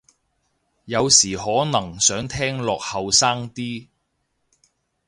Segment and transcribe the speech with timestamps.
[0.85, 3.87] 有時可能想聽落後生啲